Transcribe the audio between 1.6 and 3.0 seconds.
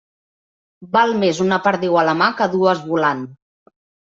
perdiu a la mà que dues